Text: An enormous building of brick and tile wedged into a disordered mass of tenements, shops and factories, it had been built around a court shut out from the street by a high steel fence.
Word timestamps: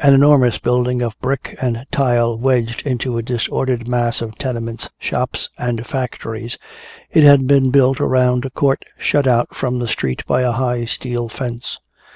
An 0.00 0.12
enormous 0.12 0.58
building 0.58 1.02
of 1.02 1.16
brick 1.20 1.56
and 1.60 1.86
tile 1.92 2.36
wedged 2.36 2.84
into 2.84 3.16
a 3.16 3.22
disordered 3.22 3.86
mass 3.86 4.20
of 4.20 4.36
tenements, 4.36 4.88
shops 4.98 5.50
and 5.56 5.86
factories, 5.86 6.58
it 7.12 7.22
had 7.22 7.46
been 7.46 7.70
built 7.70 8.00
around 8.00 8.44
a 8.44 8.50
court 8.50 8.84
shut 8.98 9.28
out 9.28 9.54
from 9.54 9.78
the 9.78 9.86
street 9.86 10.26
by 10.26 10.42
a 10.42 10.50
high 10.50 10.84
steel 10.84 11.28
fence. 11.28 11.78